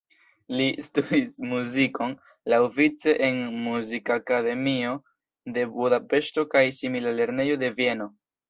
[0.59, 2.15] Li studis muzikon
[2.53, 4.97] laŭvice en Muzikakademio
[5.59, 8.15] de Budapeŝto kaj simila lernejo de Vieno.